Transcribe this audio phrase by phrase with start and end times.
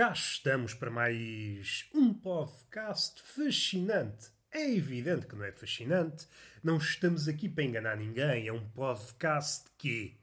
[0.00, 4.30] cá estamos para mais um podcast fascinante.
[4.50, 6.26] É evidente que não é fascinante,
[6.64, 10.18] não estamos aqui para enganar ninguém, é um podcast que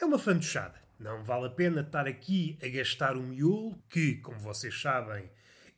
[0.00, 0.74] é uma fantochada.
[0.98, 5.30] Não vale a pena estar aqui a gastar um miolo, que, como vocês sabem,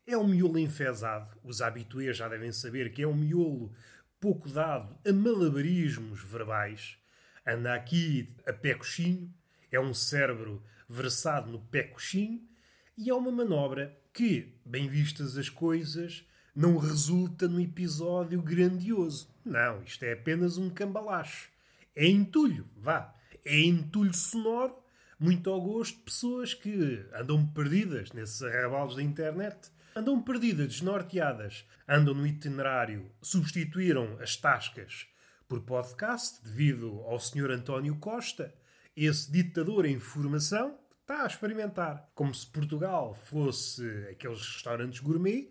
[0.07, 1.39] é um miolo enfesado.
[1.45, 3.75] Os habituês já devem saber que é um miolo
[4.19, 6.97] pouco dado a malabarismos verbais.
[7.47, 9.31] Anda aqui a pé coxinho,
[9.71, 12.48] é um cérebro versado no pé coxinho
[12.99, 19.29] e é uma manobra que, bem vistas as coisas, não resulta no episódio grandioso.
[19.45, 21.49] Não, isto é apenas um cambalacho.
[21.95, 23.15] É entulho, vá.
[23.45, 24.75] É entulho sonoro,
[25.19, 29.71] muito ao gosto de pessoas que andam perdidas nesses arrabalos da internet.
[29.95, 31.65] Andam perdidas, desnorteadas.
[31.89, 35.07] Andam no itinerário, substituíram as tascas
[35.49, 37.53] por podcast devido ao Sr.
[37.53, 38.53] António Costa,
[38.97, 40.77] esse ditador em formação,
[41.09, 42.11] está a experimentar.
[42.15, 45.51] Como se Portugal fosse aqueles restaurantes gourmet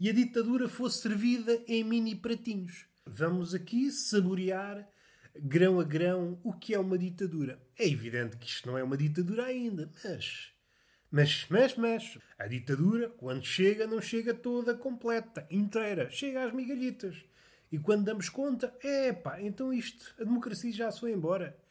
[0.00, 2.86] e a ditadura fosse servida em mini pratinhos.
[3.04, 4.88] Vamos aqui saborear
[5.36, 7.60] grão a grão o que é uma ditadura.
[7.78, 10.54] É evidente que isto não é uma ditadura ainda, mas.
[11.10, 12.18] Mas, mas, mas.
[12.38, 16.08] A ditadura, quando chega, não chega toda completa, inteira.
[16.10, 17.22] Chega às migalhitas.
[17.70, 21.62] E quando damos conta, é pá, então isto, a democracia já se foi embora.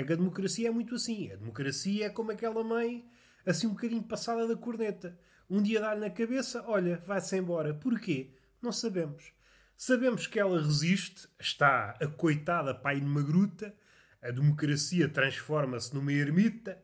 [0.00, 1.30] É que a democracia é muito assim.
[1.30, 3.04] A democracia é como aquela mãe,
[3.44, 5.18] assim um bocadinho passada da corneta.
[5.48, 7.74] Um dia dá-lhe na cabeça, olha, vai-se embora.
[7.74, 8.30] Porquê?
[8.62, 9.34] Não sabemos.
[9.76, 13.74] Sabemos que ela resiste, está acoitada para ir numa gruta,
[14.22, 16.82] a democracia transforma-se numa ermita,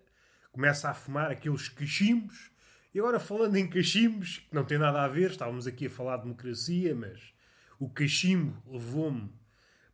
[0.52, 2.50] começa a fumar aqueles cachimbos.
[2.94, 6.18] E agora, falando em cachimbos, que não tem nada a ver, estávamos aqui a falar
[6.18, 7.32] de democracia, mas
[7.78, 9.32] o cachimbo levou-me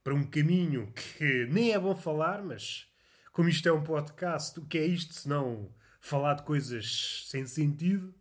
[0.02, 2.90] para um caminho que nem é bom falar, mas
[3.32, 5.70] como isto é um podcast, o que é isto se não
[6.00, 8.14] falar de coisas sem sentido?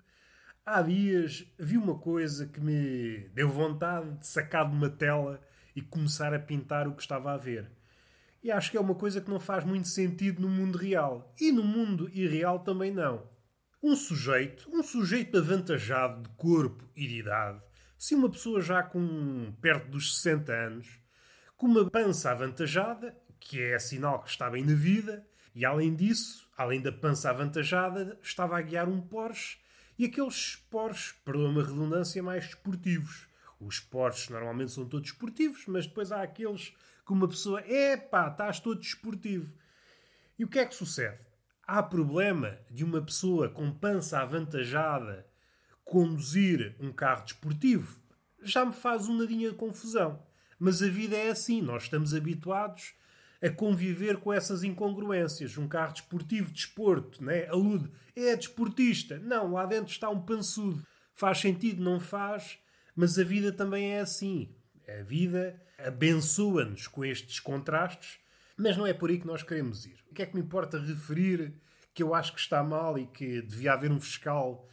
[0.66, 5.42] Há dias vi uma coisa que me deu vontade de sacar de uma tela
[5.76, 7.70] e começar a pintar o que estava a ver.
[8.42, 11.36] E acho que é uma coisa que não faz muito sentido no mundo real.
[11.40, 13.30] E no mundo irreal também não.
[13.84, 17.62] Um sujeito, um sujeito avantajado de corpo e de idade,
[17.98, 21.00] se uma pessoa já com perto dos 60 anos,
[21.58, 26.48] com uma pança avantajada, que é sinal que está bem na vida, e além disso,
[26.56, 29.58] além da pança avantajada, estava a guiar um Porsche
[29.98, 33.28] e aqueles Porsche, perdoa-me a redundância, mais desportivos.
[33.60, 36.74] Os Porsches normalmente são todos esportivos, mas depois há aqueles
[37.06, 39.54] que uma pessoa, epá, estás todo desportivo.
[40.40, 41.20] E o que é que sucede?
[41.68, 45.28] Há problema de uma pessoa com pança avantajada
[45.84, 48.00] conduzir um carro desportivo?
[48.42, 50.26] Já me faz um nadinha de confusão.
[50.58, 52.94] Mas a vida é assim, nós estamos habituados
[53.42, 55.58] a conviver com essas incongruências.
[55.58, 57.48] Um carro desportivo, desporto, né?
[57.48, 59.18] alude, é desportista.
[59.20, 60.86] Não, lá dentro está um pançudo.
[61.14, 62.60] Faz sentido, não faz,
[62.96, 64.54] mas a vida também é assim.
[64.88, 68.20] A vida abençoa-nos com estes contrastes,
[68.56, 69.98] mas não é por aí que nós queremos ir.
[70.10, 71.54] O que é que me importa referir
[71.94, 74.68] que eu acho que está mal e que devia haver um fiscal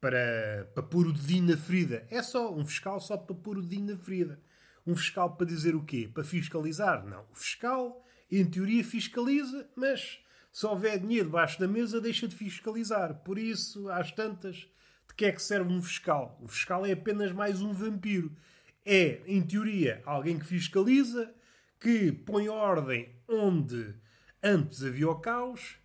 [0.00, 2.06] para, para pôr o dedinho na ferida?
[2.10, 4.40] É só um fiscal só para pôr o dedinho na ferida.
[4.86, 6.10] Um fiscal para dizer o quê?
[6.12, 7.04] Para fiscalizar?
[7.06, 7.26] Não.
[7.30, 8.04] O fiscal
[8.38, 10.20] em teoria fiscaliza, mas
[10.52, 13.22] se houver dinheiro debaixo da mesa, deixa de fiscalizar.
[13.24, 14.56] Por isso, às tantas,
[15.08, 16.38] de que é que serve um fiscal?
[16.42, 18.34] O fiscal é apenas mais um vampiro.
[18.84, 21.32] É, em teoria, alguém que fiscaliza,
[21.78, 23.94] que põe ordem onde
[24.42, 25.78] antes havia o caos,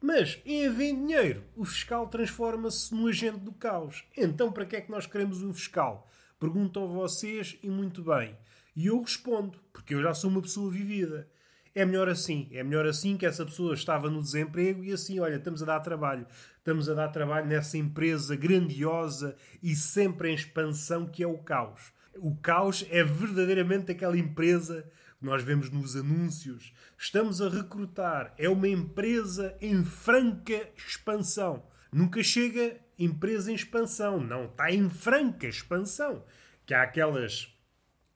[0.00, 4.04] mas em haver dinheiro, o fiscal transforma-se no agente do caos.
[4.16, 6.10] Então, para que é que nós queremos um fiscal?
[6.40, 8.36] Perguntam vocês e muito bem.
[8.74, 11.28] E eu respondo, porque eu já sou uma pessoa vivida.
[11.74, 12.48] É melhor assim.
[12.52, 15.80] É melhor assim que essa pessoa estava no desemprego e assim, olha, estamos a dar
[15.80, 16.26] trabalho.
[16.58, 21.92] Estamos a dar trabalho nessa empresa grandiosa e sempre em expansão que é o caos.
[22.16, 24.86] O caos é verdadeiramente aquela empresa
[25.18, 26.74] que nós vemos nos anúncios.
[26.98, 28.34] Estamos a recrutar.
[28.36, 31.64] É uma empresa em franca expansão.
[31.90, 34.20] Nunca chega empresa em expansão.
[34.20, 36.22] Não, está em franca expansão.
[36.66, 37.48] Que há aquelas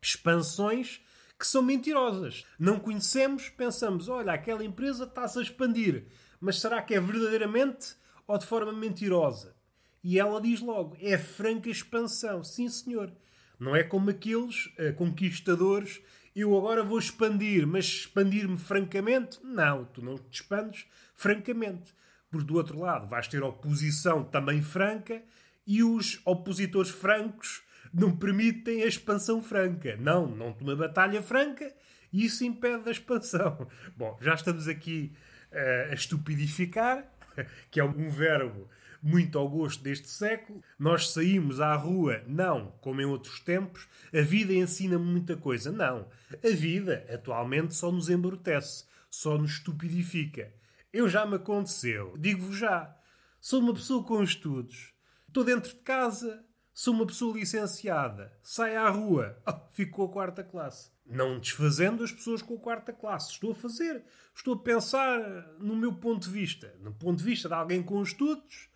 [0.02, 1.00] expansões
[1.38, 2.44] que são mentirosas.
[2.58, 6.06] Não conhecemos, pensamos, olha, aquela empresa está-se a expandir,
[6.40, 7.94] mas será que é verdadeiramente
[8.26, 9.54] ou de forma mentirosa?
[10.02, 12.44] E ela diz logo, é franca expansão.
[12.44, 13.12] Sim, senhor.
[13.58, 16.00] Não é como aqueles uh, conquistadores,
[16.34, 19.40] eu agora vou expandir, mas expandir-me francamente?
[19.42, 21.94] Não, tu não te expandes francamente.
[22.30, 25.22] Porque do outro lado vais ter oposição também franca
[25.66, 27.62] e os opositores francos
[27.92, 29.96] não permitem a expansão franca.
[29.96, 31.72] Não, não uma batalha franca
[32.12, 33.68] e isso impede a expansão.
[33.96, 35.12] Bom, já estamos aqui
[35.52, 37.04] uh, a estupidificar,
[37.70, 38.68] que é um verbo
[39.02, 40.62] muito ao gosto deste século.
[40.78, 45.70] Nós saímos à rua, não como em outros tempos, a vida ensina muita coisa.
[45.70, 46.08] Não.
[46.42, 50.52] A vida atualmente só nos embrutece, só nos estupidifica.
[50.92, 52.96] Eu já me aconteceu, digo-vos já.
[53.40, 54.92] Sou uma pessoa com estudos.
[55.28, 56.42] Estou dentro de casa,
[56.76, 58.30] sou uma pessoa licenciada.
[58.42, 60.90] Saio à rua, oh, fico com a quarta classe.
[61.06, 63.32] Não desfazendo as pessoas com a quarta classe.
[63.32, 65.18] Estou a fazer, estou a pensar
[65.58, 66.76] no meu ponto de vista.
[66.82, 68.68] No ponto de vista de alguém com estudos,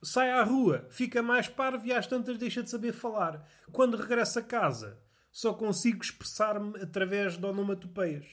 [0.00, 3.44] sai à rua, fica mais parvo e às tantas deixa de saber falar.
[3.72, 4.96] Quando regressa a casa,
[5.32, 8.26] só consigo expressar-me através de onomatopeias.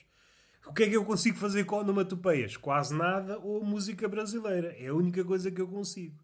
[0.64, 2.56] O que é que eu consigo fazer com onomatopeias?
[2.56, 4.76] Quase nada ou música brasileira.
[4.78, 6.22] É a única coisa que eu consigo.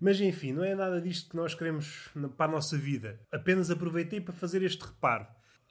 [0.00, 3.20] Mas enfim, não é nada disto que nós queremos para a nossa vida.
[3.32, 5.26] Apenas aproveitei para fazer este reparo.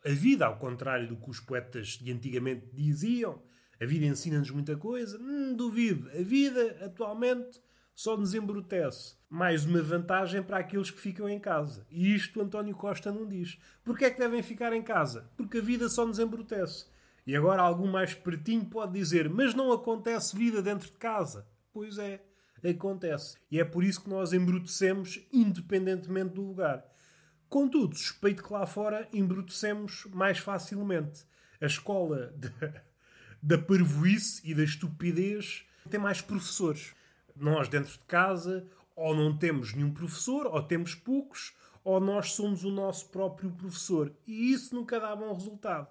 [0.06, 3.42] A vida, ao contrário do que os poetas de antigamente diziam,
[3.82, 5.18] a vida ensina-nos muita coisa.
[5.20, 6.10] Hum, duvido.
[6.10, 7.62] A vida, atualmente,
[7.96, 9.16] só nos embrutece.
[9.30, 11.86] Mais uma vantagem para aqueles que ficam em casa.
[11.90, 13.58] E isto António Costa não diz.
[13.84, 15.30] Porquê é que devem ficar em casa?
[15.38, 16.86] Porque a vida só nos embrutece.
[17.26, 21.48] E agora algum mais pertinho pode dizer, mas não acontece vida dentro de casa.
[21.72, 22.22] Pois é,
[22.72, 23.38] acontece.
[23.52, 26.86] E é por isso que nós embrutecemos independentemente do lugar.
[27.50, 31.24] Contudo, suspeito que lá fora embrutecemos mais facilmente.
[31.62, 32.82] A escola da,
[33.42, 36.96] da parvoíce e da estupidez tem mais professores.
[37.36, 38.66] Nós, dentro de casa,
[38.96, 44.12] ou não temos nenhum professor, ou temos poucos, ou nós somos o nosso próprio professor.
[44.26, 45.88] E isso nunca dá bom resultado.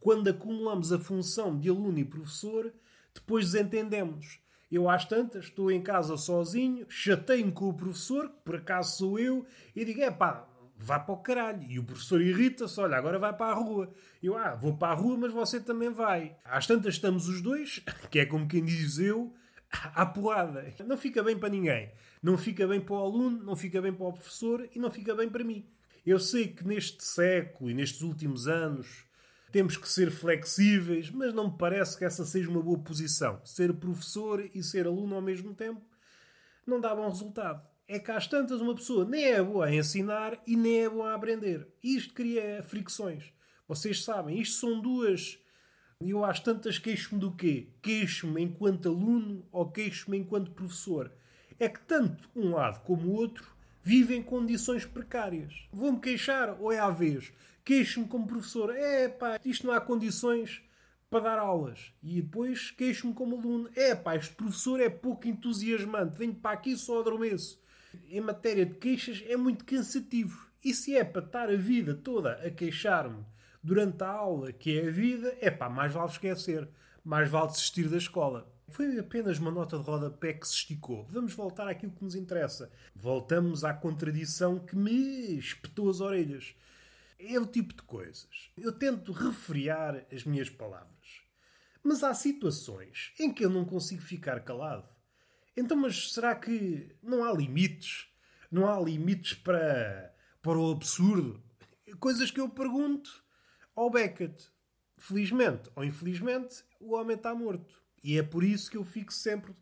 [0.00, 2.72] Quando acumulamos a função de aluno e professor,
[3.14, 4.40] depois desentendemos.
[4.70, 9.18] Eu, às tantas, estou em casa sozinho, chatei-me com o professor, que por acaso sou
[9.18, 11.62] eu, e digo: é pá, vá para o caralho.
[11.70, 13.92] E o professor irrita-se: olha, agora vai para a rua.
[14.22, 16.36] Eu, ah, vou para a rua, mas você também vai.
[16.44, 17.80] Às tantas estamos os dois,
[18.10, 19.32] que é como quem diz eu,
[19.70, 20.64] à porrada.
[20.84, 21.90] Não fica bem para ninguém.
[22.22, 25.14] Não fica bem para o aluno, não fica bem para o professor e não fica
[25.14, 25.64] bem para mim.
[26.04, 29.04] Eu sei que neste século e nestes últimos anos
[29.52, 33.40] temos que ser flexíveis, mas não me parece que essa seja uma boa posição.
[33.44, 35.80] Ser professor e ser aluno ao mesmo tempo
[36.66, 37.66] não dá bom resultado.
[37.88, 41.12] É que às tantas uma pessoa nem é boa a ensinar e nem é boa
[41.12, 41.66] a aprender.
[41.82, 43.32] Isto cria fricções.
[43.68, 45.38] Vocês sabem, isto são duas
[46.00, 47.70] eu às tantas queixo-me do quê?
[47.80, 51.10] Queixo-me enquanto aluno ou queixo-me enquanto professor?
[51.58, 53.55] É que tanto um lado como o outro
[53.86, 55.54] vivem em condições precárias.
[55.70, 57.32] Vou-me queixar ou é à vez?
[57.64, 58.74] Queixo-me como professor.
[58.74, 60.60] É pá, isto não há condições
[61.08, 61.92] para dar aulas.
[62.02, 63.70] E depois queixo-me como aluno.
[63.76, 66.18] É pá, este professor é pouco entusiasmante.
[66.18, 67.62] Venho para aqui só adormeço.
[68.10, 70.50] Em matéria de queixas é muito cansativo.
[70.64, 73.24] E se é para estar a vida toda a queixar-me
[73.62, 76.68] durante a aula, que é a vida, é pá, mais vale esquecer,
[77.04, 78.52] mais vale desistir da escola.
[78.68, 81.04] Foi apenas uma nota de rodapé que se esticou.
[81.04, 82.70] Vamos voltar àquilo que nos interessa.
[82.94, 86.54] Voltamos à contradição que me espetou as orelhas.
[87.18, 88.50] É o tipo de coisas.
[88.56, 91.22] Eu tento refriar as minhas palavras.
[91.82, 94.88] Mas há situações em que eu não consigo ficar calado.
[95.56, 98.08] Então, mas será que não há limites?
[98.50, 101.40] Não há limites para, para o absurdo?
[102.00, 103.24] Coisas que eu pergunto
[103.76, 104.50] ao Beckett.
[104.98, 107.85] Felizmente ou infelizmente, o homem está morto.
[108.02, 109.54] E é por isso que eu fico sempre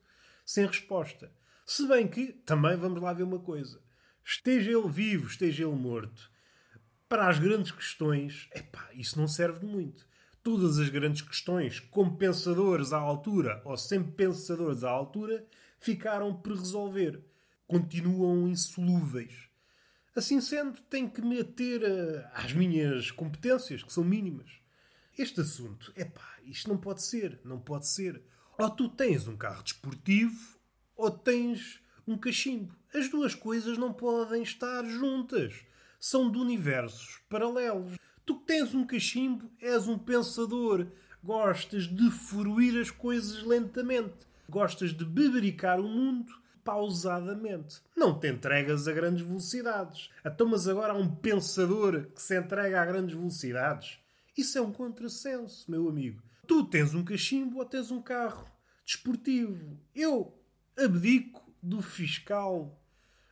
[0.44, 1.32] sem resposta.
[1.66, 3.80] Se bem que, também vamos lá ver uma coisa.
[4.24, 6.30] Esteja ele vivo, esteja ele morto.
[7.08, 10.06] Para as grandes questões, epá, isso não serve de muito.
[10.42, 15.46] Todas as grandes questões, como pensadores à altura ou sempre pensadores à altura,
[15.80, 17.22] ficaram por resolver.
[17.66, 19.48] Continuam insolúveis.
[20.14, 21.82] Assim sendo, tenho que me ater
[22.34, 24.63] às minhas competências, que são mínimas.
[25.16, 28.20] Este assunto, é pá, isto não pode ser, não pode ser.
[28.58, 30.58] Ou tu tens um carro desportivo,
[30.96, 32.74] ou tens um cachimbo.
[32.92, 35.54] As duas coisas não podem estar juntas.
[36.00, 37.96] São de universos paralelos.
[38.26, 40.86] Tu que tens um cachimbo, és um pensador.
[41.22, 44.26] Gostas de fruir as coisas lentamente.
[44.48, 46.32] Gostas de bebericar o mundo
[46.64, 47.80] pausadamente.
[47.96, 50.10] Não te entregas a grandes velocidades.
[50.24, 53.98] Então, mas agora há um pensador que se entrega a grandes velocidades.
[54.36, 56.22] Isso é um contrassenso, meu amigo.
[56.46, 58.46] Tu tens um cachimbo ou tens um carro
[58.84, 59.78] desportivo.
[59.94, 60.36] Eu
[60.76, 62.80] abdico do fiscal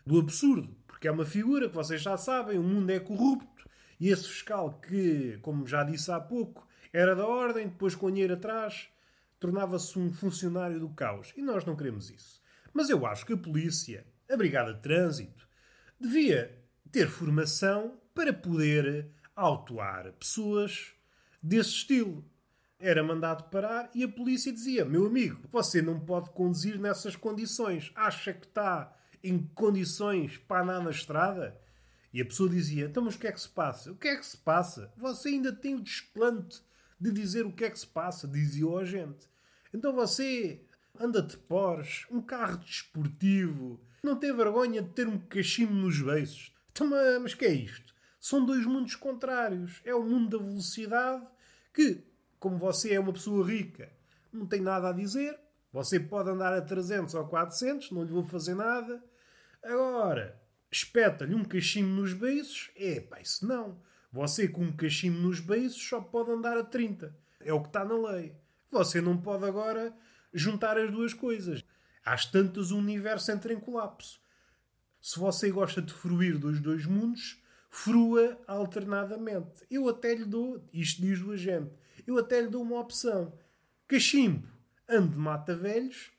[0.07, 3.69] do absurdo, porque é uma figura que vocês já sabem, o mundo é corrupto
[4.01, 8.35] e esse fiscal que, como já disse há pouco, era da ordem, depois com dinheiro
[8.35, 8.89] atrás,
[9.39, 11.33] tornava-se um funcionário do caos.
[11.37, 12.43] E nós não queremos isso.
[12.73, 15.47] Mas eu acho que a polícia, a Brigada de Trânsito,
[16.01, 16.59] devia
[16.91, 20.93] ter formação para poder autuar pessoas
[21.43, 22.25] desse estilo.
[22.79, 27.93] era mandado parar e a polícia dizia: Meu amigo, você não pode conduzir nessas condições.
[27.95, 31.61] Acha que está em condições para andar na estrada?
[32.12, 33.93] E a pessoa dizia: Então, mas o que é que se passa?
[33.93, 34.93] O que é que se passa?
[34.97, 36.61] Você ainda tem o desplante
[37.01, 39.29] de dizer o que é que se passa, dizia o agente.
[39.73, 40.61] Então você
[40.99, 46.53] anda de Porsche, um carro desportivo, não tem vergonha de ter um cachimbo nos beiços.
[46.71, 46.89] Então,
[47.21, 47.92] mas que é isto?
[48.23, 49.81] São dois mundos contrários.
[49.85, 51.26] É o mundo da velocidade
[51.75, 52.05] que
[52.38, 53.93] como você é uma pessoa rica,
[54.33, 55.38] não tem nada a dizer,
[55.73, 59.02] você pode andar a 300 ou 400, não lhe vou fazer nada.
[59.61, 63.81] Agora, espeta-lhe um cachimbo nos beiços, é pá, isso não.
[64.12, 67.12] Você com um cachimbo nos beiços só pode andar a 30.
[67.41, 68.37] É o que está na lei.
[68.71, 69.93] Você não pode agora
[70.33, 71.64] juntar as duas coisas.
[72.05, 74.21] Às tantas o universo entra em colapso.
[75.00, 77.42] Se você gosta de fruir dos dois mundos,
[77.73, 79.64] frua alternadamente.
[79.71, 81.73] Eu até lhe dou, isto diz o agente,
[82.07, 83.33] eu até lhe dou uma opção.
[83.88, 84.47] Cachimbo,
[84.87, 86.12] ande de mata velhos.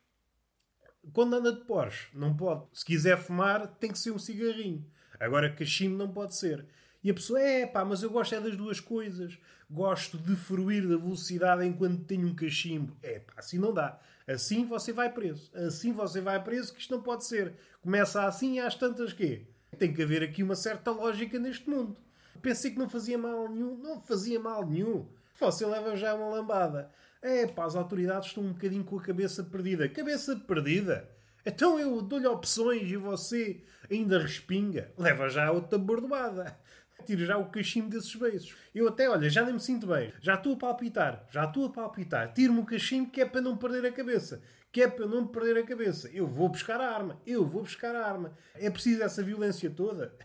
[1.13, 2.65] Quando anda de Porsche, não pode.
[2.74, 4.86] Se quiser fumar, tem que ser um cigarrinho.
[5.19, 6.65] Agora, cachimbo não pode ser.
[7.03, 9.38] E a pessoa, é pá, mas eu gosto é das duas coisas.
[9.69, 12.98] Gosto de fruir da velocidade enquanto tenho um cachimbo.
[13.03, 14.00] É pá, assim não dá.
[14.25, 15.51] Assim você vai preso.
[15.53, 17.53] Assim você vai preso, que isto não pode ser.
[17.81, 19.45] Começa assim e às tantas quê?
[19.77, 21.96] Tem que haver aqui uma certa lógica neste mundo.
[22.42, 23.77] Pensei que não fazia mal nenhum.
[23.77, 25.06] Não fazia mal nenhum.
[25.39, 26.89] Você leva já uma lambada.
[27.22, 29.88] É pá, as autoridades estão um bocadinho com a cabeça perdida.
[29.88, 31.10] Cabeça perdida?
[31.46, 34.92] Então eu dou-lhe opções e você ainda respinga.
[34.98, 36.58] Leva já outra bordoada.
[37.05, 38.55] Tiro já o cachimbo desses beijos.
[38.74, 40.13] Eu até, olha, já nem me sinto bem.
[40.22, 41.27] Já estou a palpitar.
[41.31, 42.33] Já estou a palpitar.
[42.33, 44.41] Tiro-me o cachimbo que é para não perder a cabeça.
[44.72, 46.10] Que é para não perder a cabeça.
[46.10, 47.22] Eu vou buscar a arma.
[47.25, 48.38] Eu vou buscar a arma.
[48.55, 50.15] É preciso essa violência toda?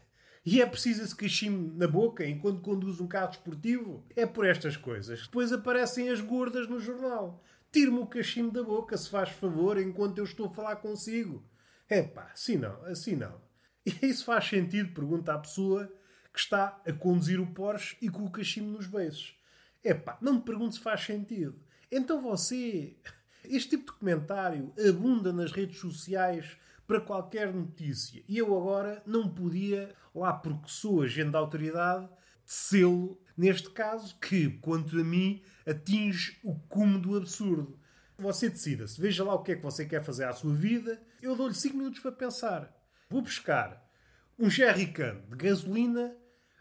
[0.47, 4.07] E é preciso esse cachimbo na boca enquanto conduz um carro desportivo?
[4.17, 5.23] É por estas coisas.
[5.27, 7.45] Depois aparecem as gordas no jornal.
[7.71, 11.45] Tire-me o cachimbo da boca, se faz favor, enquanto eu estou a falar consigo.
[11.87, 13.41] É pá, assim não, assim não.
[13.85, 14.95] E isso faz sentido?
[14.95, 15.91] Pergunta a pessoa
[16.39, 19.37] que está a conduzir o Porsche e com o cachimbo nos beiços.
[19.83, 21.59] É pá, não me pergunte se faz sentido.
[21.91, 22.97] Então você.
[23.45, 28.23] Este tipo de comentário abunda nas redes sociais para qualquer notícia.
[28.29, 32.09] E eu agora não podia, lá porque sou agente da autoridade,
[32.45, 37.79] selo neste caso, que, quanto a mim, atinge o cume do absurdo.
[38.17, 41.01] Você decida-se, veja lá o que é que você quer fazer à sua vida.
[41.21, 42.73] Eu dou-lhe 5 minutos para pensar.
[43.09, 43.89] Vou buscar
[44.39, 46.15] um jerrycan de gasolina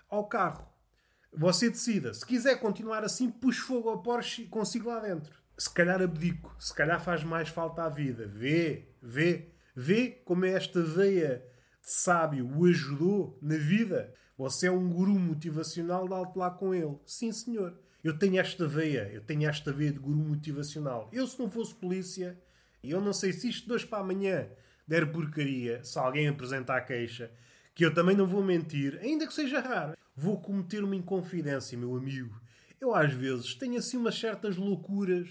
[0.10, 0.68] ao carro.
[1.34, 2.14] Você decida.
[2.14, 5.34] Se quiser continuar assim, puxe fogo ao Porsche e consigo lá dentro.
[5.58, 6.56] Se calhar abdico.
[6.60, 8.28] Se calhar faz mais falta à vida.
[8.28, 9.54] Vê, vê.
[9.76, 11.44] Vê como esta veia
[11.82, 14.14] de sábio o ajudou na vida.
[14.38, 16.98] Você é um guru motivacional, dá-te lá com ele.
[17.06, 17.78] Sim, senhor.
[18.04, 21.10] Eu tenho esta veia, eu tenho esta veia de guru motivacional.
[21.12, 22.40] Eu, se não fosse polícia,
[22.84, 24.48] e eu não sei se isto de hoje para amanhã
[24.88, 27.32] der porcaria, se alguém apresentar queixa,
[27.78, 31.96] que eu também não vou mentir, ainda que seja raro, vou cometer uma inconfidência, meu
[31.96, 32.36] amigo.
[32.82, 35.30] Eu, às vezes, tenho assim umas certas loucuras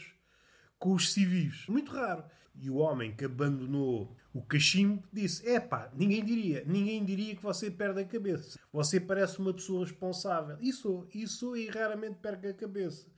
[0.79, 1.67] com os civis.
[1.67, 2.23] Muito raro.
[2.55, 7.69] E o homem que abandonou o cachimbo disse: Epá, ninguém diria, ninguém diria que você
[7.69, 8.61] perde a cabeça.
[8.73, 10.57] Você parece uma pessoa responsável.
[10.61, 13.09] E sou, e raramente perco a cabeça.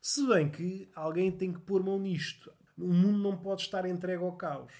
[0.00, 2.50] Se bem que alguém tem que pôr mão nisto.
[2.78, 4.72] O mundo não pode estar entregue ao caos.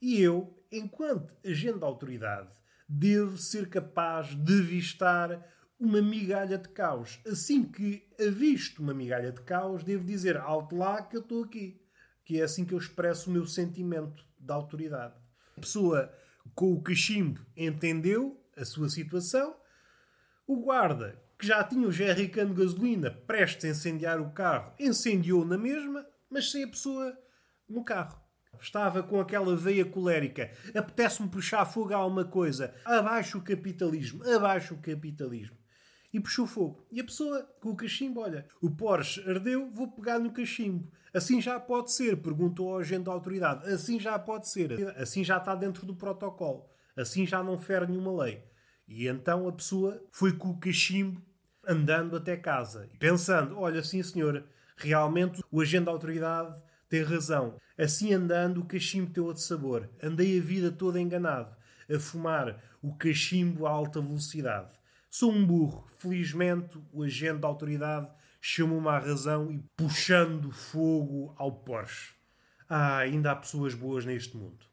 [0.00, 2.52] E eu, enquanto agente da autoridade,
[2.88, 5.44] devo ser capaz de avistar
[5.78, 7.20] uma migalha de caos.
[7.26, 11.80] Assim que avisto uma migalha de caos, devo dizer alto lá que eu estou aqui.
[12.24, 15.14] Que é assim que eu expresso o meu sentimento de autoridade.
[15.56, 16.12] A pessoa
[16.54, 19.56] com o cachimbo entendeu a sua situação.
[20.46, 25.44] O guarda, que já tinha o jerrycan de gasolina prestes a incendiar o carro, incendiou
[25.44, 27.16] na mesma, mas sem a pessoa
[27.68, 28.20] no carro.
[28.60, 30.50] Estava com aquela veia colérica.
[30.74, 32.74] Apetece-me puxar fogo a alguma coisa.
[32.84, 34.22] Abaixo o capitalismo.
[34.24, 35.56] Abaixo o capitalismo.
[36.12, 36.86] E puxou fogo.
[36.90, 40.90] E a pessoa com o cachimbo, olha, o Porsche ardeu, vou pegar no cachimbo.
[41.12, 43.68] Assim já pode ser, perguntou ao agente da autoridade.
[43.70, 44.88] Assim já pode ser.
[44.96, 46.66] Assim já está dentro do protocolo.
[46.96, 48.42] Assim já não fere nenhuma lei.
[48.86, 51.20] E então a pessoa foi com o cachimbo
[51.66, 54.42] andando até casa, pensando: olha, sim senhor,
[54.76, 57.60] realmente o agente da autoridade tem razão.
[57.76, 59.88] Assim andando, o cachimbo tem outro sabor.
[60.02, 61.54] Andei a vida toda enganado,
[61.88, 64.70] a fumar o cachimbo a alta velocidade.
[65.10, 65.86] Sou um burro.
[65.98, 68.08] Felizmente, o agente da autoridade
[68.40, 72.14] chamou-me à razão e puxando fogo ao Porsche.
[72.68, 74.66] Ah, ainda há pessoas boas neste mundo.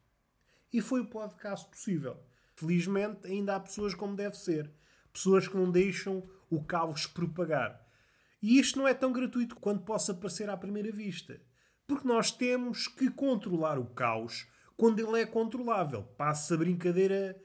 [0.72, 2.18] E foi o podcast possível.
[2.56, 4.70] Felizmente, ainda há pessoas como deve ser.
[5.12, 7.82] Pessoas que não deixam o caos propagar.
[8.42, 11.40] E isto não é tão gratuito quanto possa parecer à primeira vista.
[11.88, 16.04] Porque nós temos que controlar o caos quando ele é controlável.
[16.18, 17.36] Passa a brincadeira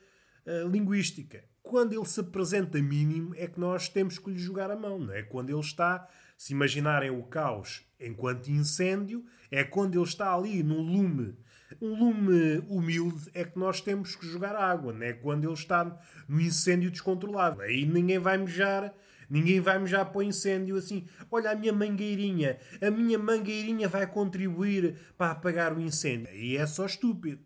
[0.46, 1.44] uh, linguística.
[1.62, 5.12] Quando ele se apresenta mínimo, é que nós temos que lhe jogar a mão, não
[5.12, 5.22] é?
[5.22, 10.80] Quando ele está, se imaginarem o caos enquanto incêndio, é quando ele está ali no
[10.80, 11.36] lume.
[11.80, 15.12] Um lume humilde é que nós temos que jogar água, não é?
[15.12, 15.84] Quando ele está
[16.26, 17.60] no incêndio descontrolado.
[17.60, 18.92] Aí ninguém vai mejar
[19.30, 21.06] Ninguém vai-me já o incêndio assim.
[21.30, 22.58] Olha a minha mangueirinha.
[22.82, 26.34] A minha mangueirinha vai contribuir para apagar o incêndio.
[26.34, 27.40] E é só estúpido.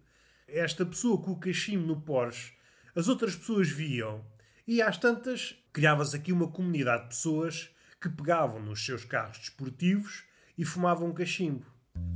[0.49, 2.55] Esta pessoa com o cachimbo no Porsche,
[2.97, 4.25] as outras pessoas viam.
[4.67, 10.25] E às tantas, criavas aqui uma comunidade de pessoas que pegavam nos seus carros desportivos
[10.57, 11.67] e fumavam cachimbo.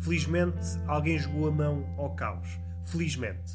[0.01, 2.49] Felizmente, alguém jogou a mão ao caos.
[2.87, 3.53] Felizmente.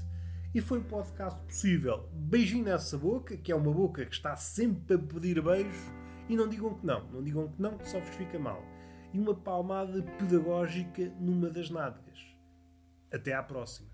[0.53, 2.08] E foi o podcast possível.
[2.13, 6.48] Beijinho nessa boca, que é uma boca que está sempre a pedir beijo e não
[6.48, 8.62] digam que não, não digam que não, que só vos fica mal.
[9.13, 12.36] E uma palmada pedagógica numa das nádegas.
[13.12, 13.93] Até à próxima.